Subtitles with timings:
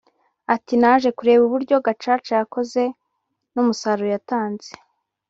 [0.55, 2.81] Ati “Naje kureba uburyo Gacaca yakoze
[3.53, 4.69] n’umusaruro yatanze